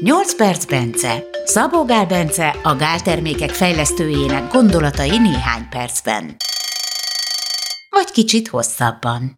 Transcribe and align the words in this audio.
8 0.00 0.36
perc 0.36 0.64
Bence. 0.64 1.24
Szabó 1.44 1.84
Gál 1.84 2.06
Bence 2.06 2.48
a 2.62 2.76
gáltermékek 2.76 3.50
fejlesztőjének 3.50 4.52
gondolatai 4.52 5.18
néhány 5.18 5.68
percben. 5.68 6.36
Vagy 7.90 8.10
kicsit 8.12 8.48
hosszabban. 8.48 9.34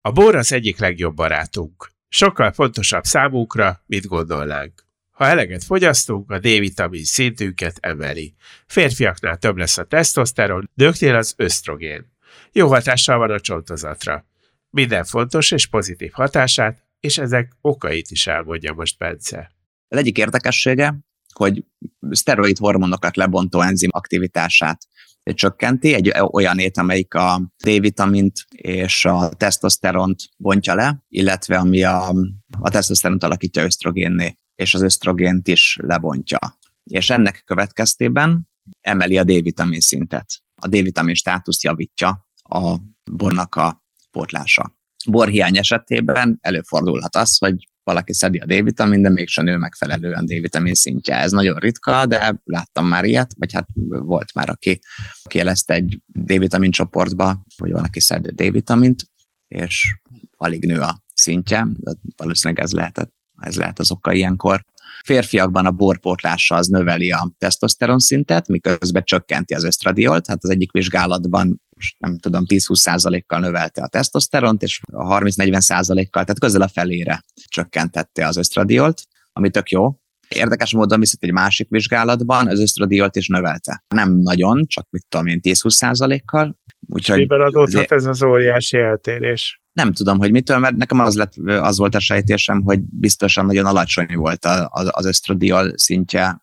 A 0.00 0.12
bor 0.12 0.34
az 0.34 0.52
egyik 0.52 0.78
legjobb 0.78 1.14
barátunk. 1.14 1.90
Sokkal 2.08 2.52
fontosabb 2.52 3.04
számunkra, 3.04 3.82
mit 3.86 4.06
gondolnánk. 4.06 4.84
Ha 5.10 5.26
eleget 5.26 5.64
fogyasztunk, 5.64 6.30
a 6.30 6.38
D-vitamin 6.38 7.04
szintünket 7.04 7.76
emeli. 7.80 8.34
Férfiaknál 8.66 9.36
több 9.36 9.56
lesz 9.56 9.78
a 9.78 9.84
tesztoszteron, 9.84 10.70
nőknél 10.74 11.14
az 11.14 11.34
ösztrogén. 11.36 12.12
Jó 12.52 12.68
hatással 12.68 13.18
van 13.18 13.30
a 13.30 13.40
csontozatra. 13.40 14.24
Minden 14.70 15.04
fontos 15.04 15.50
és 15.50 15.66
pozitív 15.66 16.12
hatását, 16.12 16.87
és 17.00 17.18
ezek 17.18 17.56
okait 17.60 18.10
is 18.10 18.26
elmondja 18.26 18.72
most 18.72 18.98
Bence. 18.98 19.52
Az 19.88 19.98
egyik 19.98 20.18
érdekessége, 20.18 20.98
hogy 21.34 21.64
szteroid 22.10 22.58
hormonokat 22.58 23.16
lebontó 23.16 23.60
enzim 23.60 23.90
aktivitását 23.92 24.86
csökkenti, 25.34 25.94
egy 25.94 26.12
olyan 26.30 26.58
ét, 26.58 26.78
amelyik 26.78 27.14
a 27.14 27.52
D-vitamint 27.64 28.44
és 28.54 29.04
a 29.04 29.28
tesztoszteront 29.28 30.20
bontja 30.36 30.74
le, 30.74 31.04
illetve 31.08 31.56
ami 31.56 31.82
a, 31.82 32.14
a 32.60 32.70
tesztoszteront 32.70 33.24
alakítja 33.24 33.62
ösztrogénné, 33.62 34.38
és 34.54 34.74
az 34.74 34.82
ösztrogént 34.82 35.48
is 35.48 35.78
lebontja. 35.82 36.38
És 36.84 37.10
ennek 37.10 37.42
következtében 37.44 38.48
emeli 38.80 39.18
a 39.18 39.24
D-vitamin 39.24 39.80
szintet. 39.80 40.26
A 40.62 40.68
D-vitamin 40.68 41.14
státuszt 41.14 41.62
javítja 41.62 42.28
a 42.42 42.76
bornak 43.12 43.54
a 43.54 43.84
pótlása. 44.10 44.77
Borhiány 45.10 45.56
esetében 45.56 46.38
előfordulhat 46.40 47.16
az, 47.16 47.38
hogy 47.38 47.68
valaki 47.82 48.12
szedi 48.12 48.38
a 48.38 48.44
D-vitamin, 48.44 49.02
de 49.02 49.08
mégsem 49.10 49.44
nő 49.44 49.56
megfelelően 49.56 50.26
D-vitamin 50.26 50.74
szintje. 50.74 51.16
Ez 51.16 51.32
nagyon 51.32 51.56
ritka, 51.56 52.06
de 52.06 52.40
láttam 52.44 52.86
már 52.86 53.04
ilyet, 53.04 53.30
vagy 53.38 53.52
hát 53.52 53.66
volt 53.88 54.34
már, 54.34 54.50
aki 54.50 54.78
kielezte 55.22 55.74
egy 55.74 56.00
D-vitamin 56.06 56.70
csoportba, 56.70 57.44
hogy 57.56 57.70
valaki 57.70 58.00
szed 58.00 58.26
D-vitamint, 58.26 59.02
és 59.48 59.98
alig 60.36 60.64
nő 60.64 60.80
a 60.80 61.02
szintje, 61.14 61.66
de 61.76 61.92
valószínűleg 62.16 62.64
ez 62.64 62.72
lehetett, 62.72 63.12
ez 63.40 63.56
lehet 63.56 63.78
az 63.78 63.90
oka 63.90 64.12
ilyenkor. 64.12 64.64
Férfiakban 65.04 65.66
a 65.66 65.70
borpótlása 65.70 66.54
az 66.54 66.66
növeli 66.66 67.10
a 67.10 67.30
tesztoszteron 67.38 67.98
szintet, 67.98 68.48
miközben 68.48 69.04
csökkenti 69.04 69.54
az 69.54 69.64
ösztradiolt. 69.64 70.26
Hát 70.26 70.44
az 70.44 70.50
egyik 70.50 70.72
vizsgálatban 70.72 71.62
nem 71.98 72.18
tudom, 72.18 72.44
10-20 72.46 73.22
kal 73.26 73.40
növelte 73.40 73.82
a 73.82 73.88
tesztoszteront, 73.88 74.62
és 74.62 74.80
a 74.92 75.18
30-40 75.18 76.06
kal 76.10 76.24
tehát 76.24 76.38
közel 76.38 76.62
a 76.62 76.68
felére 76.68 77.24
csökkentette 77.48 78.26
az 78.26 78.36
ösztradiolt, 78.36 79.02
ami 79.32 79.50
tök 79.50 79.70
jó. 79.70 79.96
Érdekes 80.28 80.72
módon 80.72 81.00
viszont 81.00 81.24
egy 81.24 81.32
másik 81.32 81.68
vizsgálatban 81.68 82.48
az 82.48 82.60
ösztradiolt 82.60 83.16
is 83.16 83.28
növelte. 83.28 83.84
Nem 83.88 84.16
nagyon, 84.16 84.66
csak 84.66 84.86
mit 84.90 85.06
tudom 85.08 85.26
én, 85.26 85.40
10-20% 85.42 86.20
kal 86.24 86.56
Úgyhogy 86.86 87.18
Miben 87.18 87.40
adódhat 87.40 87.92
ez 87.92 88.04
az 88.04 88.22
óriási 88.22 88.78
eltérés? 88.78 89.60
Nem 89.72 89.92
tudom, 89.92 90.18
hogy 90.18 90.30
mitől, 90.30 90.58
mert 90.58 90.76
nekem 90.76 91.00
az, 91.00 91.16
lett, 91.16 91.32
az 91.46 91.78
volt 91.78 91.94
a 91.94 92.00
sejtésem, 92.00 92.62
hogy 92.62 92.80
biztosan 92.80 93.46
nagyon 93.46 93.66
alacsony 93.66 94.16
volt 94.16 94.44
az 94.70 95.06
ösztradiol 95.06 95.72
szintje 95.78 96.42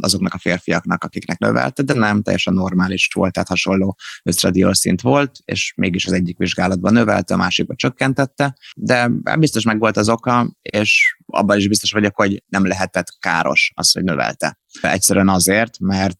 azoknak 0.00 0.34
a 0.34 0.38
férfiaknak, 0.38 1.04
akiknek 1.04 1.38
növelte, 1.38 1.82
de 1.82 1.94
nem, 1.94 2.22
teljesen 2.22 2.54
normális 2.54 3.08
volt, 3.14 3.32
tehát 3.32 3.48
hasonló 3.48 3.98
ösztradiol 4.22 4.74
szint 4.74 5.00
volt, 5.00 5.38
és 5.44 5.72
mégis 5.76 6.06
az 6.06 6.12
egyik 6.12 6.38
vizsgálatban 6.38 6.92
növelte, 6.92 7.34
a 7.34 7.36
másikban 7.36 7.76
csökkentette, 7.76 8.56
de 8.76 9.10
biztos 9.38 9.64
meg 9.64 9.78
volt 9.78 9.96
az 9.96 10.08
oka, 10.08 10.56
és 10.60 11.16
abban 11.26 11.58
is 11.58 11.68
biztos 11.68 11.90
vagyok, 11.90 12.16
hogy 12.16 12.42
nem 12.46 12.66
lehetett 12.66 13.18
káros 13.18 13.72
az, 13.74 13.92
hogy 13.92 14.04
növelte. 14.04 14.58
Egyszerűen 14.80 15.28
azért, 15.28 15.78
mert 15.78 16.18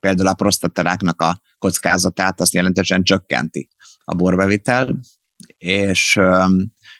például 0.00 0.28
a 0.28 0.34
prostataráknak 0.34 1.20
a 1.20 1.40
kockázatát 1.58 2.40
azt 2.40 2.54
jelentősen 2.54 3.02
csökkenti 3.02 3.68
a 4.04 4.14
borbevitel, 4.14 5.00
és, 5.58 6.20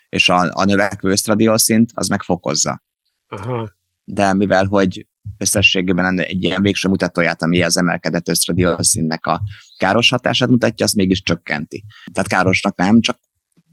és 0.09 0.29
a, 0.29 0.51
a 0.53 0.65
növekvő 0.65 1.11
ösztradiol 1.11 1.59
szint 1.59 1.91
az 1.95 2.09
megfokozza. 2.09 2.83
Aha. 3.27 3.71
De 4.05 4.33
mivel, 4.33 4.65
hogy 4.65 5.07
összességében 5.39 6.19
egy 6.19 6.43
ilyen 6.43 6.63
végső 6.63 6.89
mutatóját, 6.89 7.43
ami 7.43 7.63
az 7.63 7.77
emelkedett 7.77 8.29
ösztradiol 8.29 8.83
színnek 8.83 9.27
a 9.27 9.43
káros 9.77 10.11
hatását 10.11 10.49
mutatja, 10.49 10.85
azt 10.85 10.95
mégis 10.95 11.23
csökkenti. 11.23 11.85
Tehát 12.13 12.29
károsnak 12.29 12.77
nem, 12.77 13.01
csak 13.01 13.21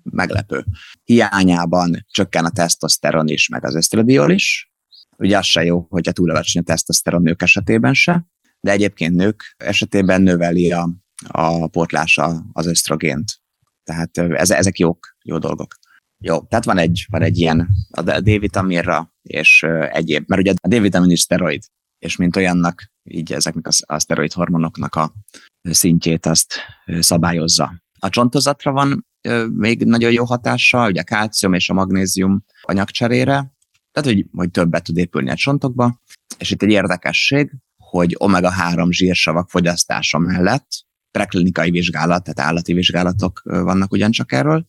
meglepő. 0.03 0.65
Hiányában 1.03 2.05
csökken 2.11 2.45
a 2.45 2.49
tesztoszteron 2.49 3.27
is, 3.27 3.47
meg 3.47 3.65
az 3.65 3.75
ösztradiol 3.75 4.31
is. 4.31 4.71
Ugye 5.17 5.37
az 5.37 5.45
se 5.45 5.63
jó, 5.63 5.85
hogyha 5.89 6.11
túl 6.11 6.29
alacsony 6.29 6.61
a 6.61 6.65
tesztoszteron 6.65 7.21
nők 7.21 7.41
esetében 7.41 7.93
se, 7.93 8.27
de 8.59 8.71
egyébként 8.71 9.15
nők 9.15 9.55
esetében 9.57 10.21
növeli 10.21 10.71
a, 10.71 10.89
a 11.27 11.67
portlása 11.67 12.45
az 12.53 12.65
ösztrogént. 12.65 13.41
Tehát 13.83 14.17
ezek 14.17 14.79
jók, 14.79 15.15
jó 15.23 15.37
dolgok. 15.37 15.75
Jó, 16.19 16.39
tehát 16.41 16.65
van 16.65 16.77
egy, 16.77 17.05
van 17.09 17.21
egy 17.21 17.37
ilyen 17.37 17.67
a 17.89 18.01
D-vitaminra 18.01 19.13
és 19.21 19.65
egyéb, 19.91 20.23
mert 20.27 20.41
ugye 20.41 20.53
a 20.61 20.67
D-vitamin 20.67 21.11
is 21.11 21.19
szteroid, 21.19 21.63
és 21.99 22.15
mint 22.15 22.35
olyannak, 22.35 22.91
így 23.03 23.33
ezeknek 23.33 23.67
a, 23.67 23.93
a 23.93 23.99
szteroid 23.99 24.33
hormonoknak 24.33 24.95
a 24.95 25.13
szintjét 25.61 26.25
azt 26.25 26.53
szabályozza. 26.99 27.81
A 27.99 28.09
csontozatra 28.09 28.71
van 28.71 29.07
még 29.53 29.83
nagyon 29.83 30.11
jó 30.11 30.25
hatása, 30.25 30.87
ugye 30.87 31.01
a 31.01 31.03
kálcium 31.03 31.53
és 31.53 31.69
a 31.69 31.73
magnézium 31.73 32.43
anyagcserére, 32.61 33.55
tehát 33.91 34.13
hogy, 34.13 34.25
hogy 34.31 34.51
többet 34.51 34.83
tud 34.83 34.97
épülni 34.97 35.29
a 35.29 35.35
csontokba, 35.35 36.01
és 36.37 36.51
itt 36.51 36.61
egy 36.61 36.69
érdekesség, 36.69 37.51
hogy 37.77 38.15
omega-3 38.19 38.87
zsírsavak 38.89 39.49
fogyasztása 39.49 40.17
mellett 40.17 40.67
preklinikai 41.11 41.71
vizsgálat, 41.71 42.23
tehát 42.23 42.49
állati 42.49 42.73
vizsgálatok 42.73 43.41
vannak 43.43 43.91
ugyancsak 43.91 44.31
erről, 44.31 44.65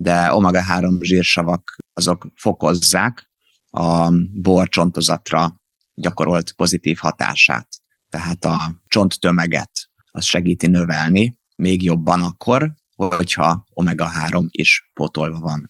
de 0.00 0.30
omega-3 0.32 1.00
zsírsavak 1.00 1.76
azok 1.92 2.26
fokozzák 2.34 3.30
a 3.70 4.10
borcsontozatra 4.32 5.60
gyakorolt 5.94 6.52
pozitív 6.52 6.98
hatását. 6.98 7.68
Tehát 8.08 8.44
a 8.44 8.82
csonttömeget 8.86 9.70
az 10.10 10.24
segíti 10.24 10.66
növelni, 10.66 11.38
még 11.56 11.82
jobban 11.82 12.22
akkor, 12.22 12.72
hogyha 12.96 13.66
omega-3 13.74 14.46
is 14.50 14.90
potolva 14.94 15.38
van. 15.38 15.66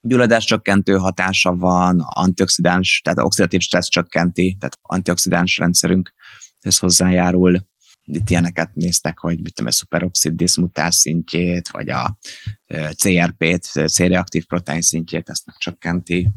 Gyulladás 0.00 0.44
csökkentő 0.44 0.96
hatása 0.96 1.56
van, 1.56 2.00
antioxidáns, 2.00 3.00
tehát 3.04 3.18
oxidatív 3.18 3.60
stressz 3.60 3.88
csökkenti, 3.88 4.56
tehát 4.60 4.78
antioxidáns 4.82 5.58
rendszerünk 5.58 6.14
ez 6.60 6.78
hozzájárul, 6.78 7.66
itt 8.04 8.30
ilyeneket 8.30 8.74
néztek, 8.74 9.18
hogy 9.18 9.40
mit 9.40 9.54
tudom, 9.54 9.70
a 9.70 9.72
szuperoxid 9.72 10.34
diszmutás 10.34 10.94
szintjét, 10.94 11.68
vagy 11.68 11.88
a 11.88 12.18
CRP-t, 12.94 13.64
C-reaktív 13.64 14.46
protein 14.46 14.80
szintjét, 14.80 15.28
ezt 15.28 15.46
megcsökkenti. 15.46 16.30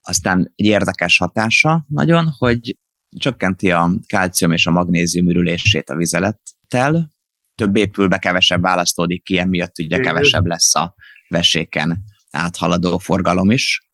Aztán 0.00 0.52
egy 0.56 0.66
érdekes 0.66 1.18
hatása 1.18 1.84
nagyon, 1.88 2.28
hogy 2.38 2.78
csökkenti 3.18 3.70
a 3.70 3.90
kálcium 4.06 4.52
és 4.52 4.66
a 4.66 4.70
magnézium 4.70 5.28
ürülését 5.28 5.90
a 5.90 5.96
vizelettel, 5.96 7.12
több 7.54 7.76
épülbe 7.76 8.18
kevesebb 8.18 8.62
választódik 8.62 9.22
ki, 9.22 9.38
emiatt 9.38 9.78
ugye 9.78 10.00
kevesebb 10.00 10.46
lesz 10.46 10.74
a 10.74 10.94
veséken 11.28 12.04
áthaladó 12.30 12.98
forgalom 12.98 13.50
is, 13.50 13.88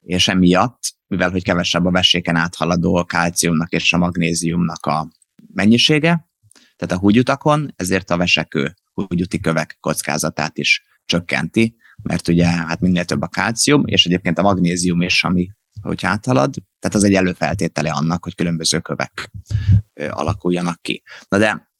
és 0.00 0.28
emiatt, 0.28 0.94
mivel 1.06 1.30
hogy 1.30 1.42
kevesebb 1.42 1.84
a 1.84 1.90
veséken 1.90 2.36
áthaladó 2.36 2.94
a 2.94 3.04
kálciumnak 3.04 3.72
és 3.72 3.92
a 3.92 3.98
magnéziumnak 3.98 4.86
a 4.86 5.08
mennyisége, 5.54 6.30
tehát 6.76 6.96
a 6.96 6.98
húgyutakon, 6.98 7.72
ezért 7.76 8.10
a 8.10 8.16
vesekő 8.16 8.74
húgyuti 8.92 9.40
kövek 9.40 9.76
kockázatát 9.80 10.58
is 10.58 10.82
csökkenti, 11.04 11.76
mert 12.02 12.28
ugye 12.28 12.46
hát 12.46 12.80
minél 12.80 13.04
több 13.04 13.22
a 13.22 13.28
kálcium, 13.28 13.86
és 13.86 14.06
egyébként 14.06 14.38
a 14.38 14.42
magnézium 14.42 15.00
is, 15.00 15.24
ami 15.24 15.50
hogy 15.82 16.04
áthalad, 16.04 16.54
tehát 16.78 16.96
az 16.96 17.04
egy 17.04 17.14
előfeltétele 17.14 17.90
annak, 17.90 18.24
hogy 18.24 18.34
különböző 18.34 18.80
kövek 18.80 19.30
alakuljanak 20.08 20.82
ki. 20.82 21.02
Na 21.28 21.38
de 21.38 21.70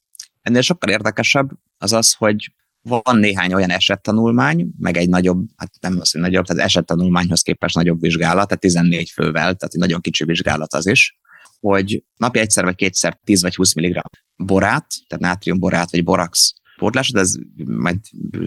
ennél 0.41 0.61
sokkal 0.61 0.89
érdekesebb 0.89 1.49
az 1.77 1.93
az, 1.93 2.13
hogy 2.13 2.53
van 2.81 3.17
néhány 3.17 3.53
olyan 3.53 3.69
esettanulmány, 3.69 4.67
meg 4.77 4.97
egy 4.97 5.09
nagyobb, 5.09 5.47
hát 5.55 5.71
nem 5.79 5.99
az, 5.99 6.11
hogy 6.11 6.21
nagyobb, 6.21 6.45
tehát 6.45 6.63
esettanulmányhoz 6.63 7.41
képest 7.41 7.75
nagyobb 7.75 8.01
vizsgálat, 8.01 8.47
tehát 8.47 8.59
14 8.59 9.09
fővel, 9.09 9.55
tehát 9.55 9.73
egy 9.73 9.79
nagyon 9.79 10.01
kicsi 10.01 10.23
vizsgálat 10.23 10.73
az 10.73 10.87
is, 10.87 11.19
hogy 11.69 12.03
napi 12.17 12.39
egyszer 12.39 12.63
vagy 12.63 12.75
kétszer 12.75 13.19
10 13.23 13.41
vagy 13.41 13.55
20 13.55 13.73
mg 13.73 14.01
borát, 14.35 14.87
tehát 15.07 15.23
nátriumborát 15.23 15.91
vagy 15.91 16.03
borax 16.03 16.53
pótlásod, 16.77 17.15
ez 17.15 17.35
majd 17.65 17.97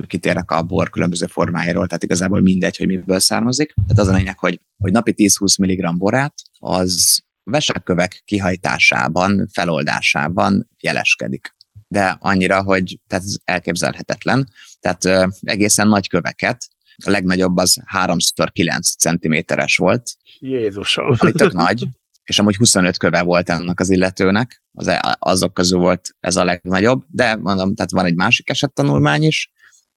kitérek 0.07 0.51
a 0.51 0.63
bor 0.63 0.91
különböző 0.91 1.27
formájáról, 1.27 1.87
tehát 1.87 2.03
igazából 2.03 2.41
mindegy, 2.41 2.77
hogy 2.77 2.87
miből 2.87 3.19
származik. 3.19 3.75
Tehát 3.75 3.99
az 3.99 4.09
a 4.09 4.17
lényeg, 4.17 4.39
hogy, 4.39 4.61
hogy 4.79 4.93
napi 4.93 5.15
10-20 5.17 5.59
mg 5.59 5.97
borát, 5.97 6.35
az 6.59 7.21
vesekövek 7.43 8.23
kihajtásában, 8.25 9.49
feloldásában 9.53 10.69
jeleskedik. 10.81 11.55
De 11.89 12.17
annyira, 12.21 12.63
hogy 12.63 13.01
tehát 13.07 13.25
ez 13.25 13.37
elképzelhetetlen. 13.45 14.49
Tehát 14.81 15.05
ö, 15.05 15.27
egészen 15.41 15.89
nagy 15.89 16.09
köveket 16.09 16.69
A 17.05 17.11
legnagyobb 17.11 17.57
az 17.57 17.83
3x9 17.93 18.81
cm-es 18.81 19.77
volt. 19.77 20.11
Jézusom. 20.39 21.15
Ami 21.19 21.33
tök 21.33 21.53
nagy, 21.53 21.89
és 22.27 22.39
amúgy 22.39 22.57
25 22.57 22.97
köve 22.97 23.23
volt 23.23 23.51
ennek 23.51 23.81
az 23.81 23.91
illetőnek, 23.91 24.63
az, 24.73 24.91
azok 25.19 25.55
közül 25.55 25.79
volt 25.79 26.09
ez 26.21 26.37
a 26.37 26.45
legnagyobb, 26.45 27.05
de 27.09 27.37
mondom, 27.37 27.75
tehát 27.75 27.91
van 27.91 28.05
egy 28.05 28.15
másik 28.15 28.51
esettanulmány 28.51 29.23
is, 29.23 29.51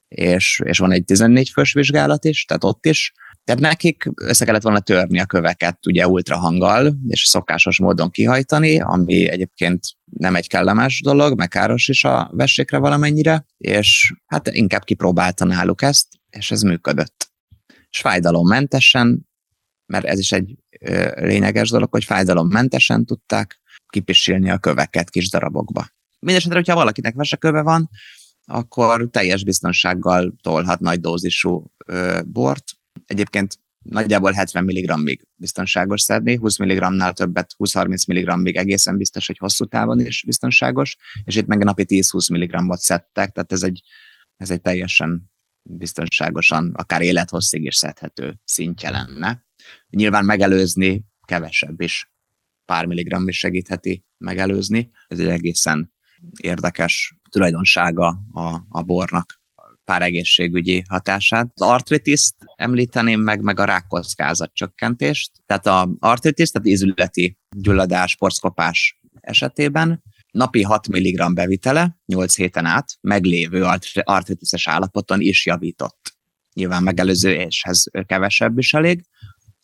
és, 0.07 0.61
és 0.63 0.77
van 0.77 0.91
egy 0.91 1.05
14 1.05 1.49
fős 1.49 1.73
vizsgálat 1.73 2.25
is, 2.25 2.45
tehát 2.45 2.63
ott 2.63 2.85
is. 2.85 3.13
Tehát 3.43 3.61
nekik 3.61 4.09
össze 4.15 4.45
kellett 4.45 4.61
volna 4.61 4.79
törni 4.79 5.19
a 5.19 5.25
köveket 5.25 5.85
ugye 5.85 6.07
ultrahanggal, 6.07 6.95
és 7.07 7.21
szokásos 7.21 7.79
módon 7.79 8.09
kihajtani, 8.09 8.79
ami 8.79 9.29
egyébként 9.29 9.79
nem 10.05 10.35
egy 10.35 10.47
kellemes 10.47 11.01
dolog, 11.01 11.37
meg 11.37 11.47
káros 11.47 11.87
is 11.87 12.03
a 12.03 12.29
vessékre 12.33 12.77
valamennyire, 12.77 13.45
és 13.57 14.13
hát 14.25 14.47
inkább 14.47 14.83
kipróbálta 14.83 15.45
náluk 15.45 15.81
ezt, 15.81 16.07
és 16.29 16.51
ez 16.51 16.61
működött. 16.61 17.31
És 17.89 17.99
fájdalommentesen, 17.99 19.28
mert 19.89 20.05
ez 20.05 20.19
is 20.19 20.31
egy 20.31 20.55
lényeges 21.15 21.69
dolog, 21.69 21.91
hogy 21.91 22.03
fájdalommentesen 22.03 23.05
tudták 23.05 23.61
kipisilni 23.89 24.49
a 24.49 24.57
köveket 24.57 25.09
kis 25.09 25.29
darabokba. 25.29 25.87
Mindenesetre, 26.19 26.57
hogyha 26.57 26.75
valakinek 26.75 27.15
veseköve 27.15 27.61
van, 27.61 27.89
akkor 28.45 29.09
teljes 29.11 29.43
biztonsággal 29.43 30.33
tolhat 30.41 30.79
nagy 30.79 30.99
dózisú 30.99 31.73
bort. 32.25 32.63
Egyébként 33.05 33.59
nagyjából 33.83 34.31
70 34.31 34.63
mg-ig 34.63 35.27
biztonságos 35.35 36.01
szedni, 36.01 36.35
20 36.35 36.57
mg-nál 36.57 37.13
többet, 37.13 37.55
20-30 37.57 38.07
mg-ig 38.07 38.55
egészen 38.55 38.97
biztos, 38.97 39.27
hogy 39.27 39.37
hosszú 39.37 39.65
távon 39.65 39.99
is 39.99 40.23
biztonságos, 40.25 40.97
és 41.23 41.35
itt 41.35 41.45
meg 41.45 41.63
napi 41.63 41.85
10-20 41.87 42.31
mg-ot 42.31 42.79
szedtek, 42.79 43.31
tehát 43.31 43.51
ez 43.51 43.63
egy, 43.63 43.81
ez 44.37 44.49
egy 44.49 44.61
teljesen 44.61 45.31
biztonságosan, 45.63 46.73
akár 46.75 47.01
élethosszig 47.01 47.63
is 47.63 47.75
szedhető 47.75 48.39
szintje 48.43 48.89
lenne. 48.89 49.47
Nyilván 49.89 50.25
megelőzni 50.25 51.05
kevesebb 51.25 51.81
is, 51.81 52.11
pár 52.65 52.85
milligram 52.85 53.27
is 53.27 53.37
segítheti 53.37 54.05
megelőzni. 54.17 54.89
Ez 55.07 55.19
egy 55.19 55.27
egészen 55.27 55.93
érdekes 56.41 57.15
tulajdonsága 57.29 58.07
a, 58.31 58.61
a 58.69 58.81
bornak 58.81 59.39
pár 59.89 60.01
egészségügyi 60.01 60.83
hatását. 60.89 61.51
Az 61.53 61.61
artritiszt 61.61 62.35
említeném 62.55 63.21
meg, 63.21 63.41
meg 63.41 63.59
a 63.59 63.65
rákkockázat 63.65 64.53
csökkentést. 64.53 65.31
Tehát 65.45 65.65
a 65.65 65.95
artritis, 65.99 66.49
tehát 66.49 66.67
ízületi 66.67 67.37
gyulladás, 67.57 68.15
porszkopás 68.15 68.99
esetében 69.19 70.03
napi 70.31 70.61
6 70.61 70.87
mg 70.87 71.33
bevitele 71.33 71.99
8 72.05 72.35
héten 72.35 72.65
át 72.65 72.97
meglévő 73.01 73.63
artritises 74.03 74.67
állapoton 74.67 75.21
is 75.21 75.45
javított. 75.45 76.17
Nyilván 76.53 76.83
megelőző 76.83 77.33
éshez 77.33 77.83
kevesebb 78.05 78.57
is 78.57 78.73
elég, 78.73 79.05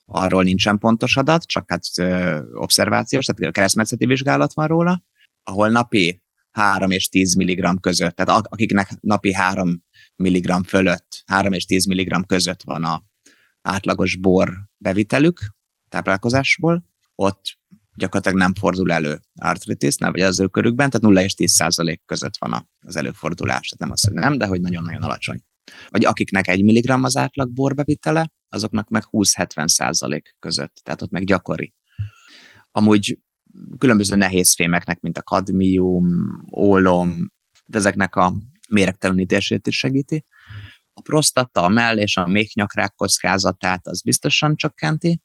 arról 0.05 0.43
nincsen 0.43 0.77
pontos 0.77 1.17
adat, 1.17 1.43
csak 1.43 1.69
hát 1.71 1.83
ö, 1.97 2.39
obszervációs, 2.53 3.25
tehát 3.25 3.53
keresztmetszeti 3.53 4.05
vizsgálat 4.05 4.53
van 4.53 4.67
róla, 4.67 5.03
ahol 5.43 5.69
napi 5.69 6.23
3 6.51 6.91
és 6.91 7.09
10 7.09 7.35
mg 7.35 7.79
között, 7.79 8.15
tehát 8.15 8.47
akiknek 8.47 8.89
napi 8.99 9.33
3 9.33 9.83
mg 10.15 10.65
fölött, 10.65 11.23
3 11.25 11.53
és 11.53 11.65
10 11.65 11.85
mg 11.85 12.25
között 12.25 12.63
van 12.63 12.83
a 12.83 13.03
átlagos 13.61 14.15
bor 14.15 14.53
bevitelük 14.77 15.39
táplálkozásból, 15.89 16.85
ott 17.15 17.41
gyakorlatilag 17.95 18.37
nem 18.37 18.53
fordul 18.53 18.91
elő 18.91 19.19
artritis, 19.35 19.95
vagy 19.97 20.21
az 20.21 20.39
ő 20.39 20.47
körükben, 20.47 20.89
tehát 20.89 21.07
0 21.07 21.21
és 21.21 21.33
10 21.33 21.51
százalék 21.51 22.01
között 22.05 22.37
van 22.37 22.69
az 22.79 22.95
előfordulás. 22.95 23.67
Tehát 23.67 23.79
nem 23.79 23.91
az, 23.91 24.03
hogy 24.03 24.13
nem, 24.13 24.37
de 24.37 24.45
hogy 24.45 24.61
nagyon-nagyon 24.61 25.01
alacsony. 25.01 25.39
Vagy 25.89 26.05
akiknek 26.05 26.47
1 26.47 26.63
mg 26.63 27.03
az 27.03 27.17
átlag 27.17 27.51
borbevitele, 27.51 28.31
azoknak 28.55 28.89
meg 28.89 29.03
20-70 29.11 29.67
százalék 29.67 30.35
között, 30.39 30.79
tehát 30.83 31.01
ott 31.01 31.11
meg 31.11 31.23
gyakori. 31.23 31.73
Amúgy 32.71 33.19
különböző 33.77 34.15
nehéz 34.15 34.55
fémeknek, 34.55 34.99
mint 34.99 35.17
a 35.17 35.23
kadmium, 35.23 36.07
ólom, 36.51 37.31
de 37.65 37.77
ezeknek 37.77 38.15
a 38.15 38.33
méregtelenítését 38.69 39.67
is 39.67 39.77
segíti. 39.77 40.25
A 40.93 41.01
prostata, 41.01 41.63
a 41.63 41.67
mell 41.67 41.97
és 41.97 42.17
a 42.17 42.27
méhnyakrák 42.27 42.93
kockázatát 42.95 43.87
az 43.87 44.01
biztosan 44.01 44.55
csökkenti, 44.55 45.21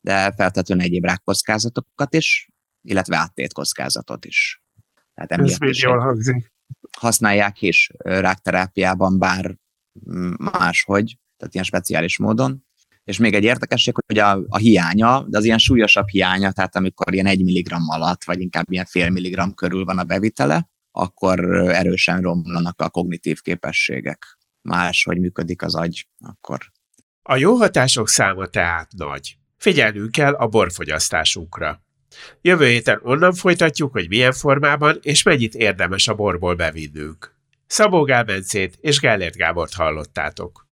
de 0.00 0.32
feltetően 0.32 0.80
egyéb 0.80 1.04
rákkockázatokat 1.04 2.14
is, 2.14 2.48
illetve 2.82 3.16
áttét 3.16 3.52
kockázatot 3.52 4.24
is. 4.24 4.62
Tehát 5.14 5.58
még 5.58 5.76
jól 5.76 5.98
hangzik. 5.98 6.52
Használják 6.98 7.62
is 7.62 7.90
rákterápiában, 7.98 9.18
bár 9.18 9.56
máshogy, 10.36 11.18
tehát 11.42 11.54
ilyen 11.54 11.66
speciális 11.66 12.18
módon. 12.18 12.64
És 13.04 13.18
még 13.18 13.34
egy 13.34 13.44
érdekesség, 13.44 13.94
hogy 14.06 14.18
a, 14.18 14.42
a 14.48 14.56
hiánya, 14.56 15.24
de 15.28 15.38
az 15.38 15.44
ilyen 15.44 15.58
súlyosabb 15.58 16.08
hiánya, 16.08 16.52
tehát 16.52 16.76
amikor 16.76 17.12
ilyen 17.12 17.26
egy 17.26 17.44
milligram 17.44 17.88
alatt, 17.88 18.24
vagy 18.24 18.40
inkább 18.40 18.64
ilyen 18.70 18.84
fél 18.84 19.10
milligram 19.10 19.54
körül 19.54 19.84
van 19.84 19.98
a 19.98 20.04
bevitele, 20.04 20.70
akkor 20.90 21.44
erősen 21.68 22.20
romlanak 22.20 22.80
a 22.80 22.90
kognitív 22.90 23.40
képességek. 23.40 24.38
Máshogy 24.62 25.18
működik 25.18 25.62
az 25.62 25.74
agy, 25.74 26.08
akkor. 26.20 26.58
A 27.22 27.36
jó 27.36 27.54
hatások 27.54 28.08
száma 28.08 28.46
tehát 28.46 28.92
nagy. 28.96 29.36
Figyelnünk 29.56 30.10
kell 30.10 30.32
a 30.32 30.46
borfogyasztásunkra. 30.46 31.82
Jövő 32.40 32.66
héten 32.66 33.00
onnan 33.02 33.34
folytatjuk, 33.34 33.92
hogy 33.92 34.08
milyen 34.08 34.32
formában 34.32 34.98
és 35.02 35.22
mennyit 35.22 35.54
érdemes 35.54 36.08
a 36.08 36.14
borból 36.14 36.54
bevinnünk. 36.54 37.36
Szabó 37.66 38.02
Gál 38.02 38.24
Bencét 38.24 38.78
és 38.80 39.00
Gellért 39.00 39.36
Gábort 39.36 39.74
hallottátok. 39.74 40.70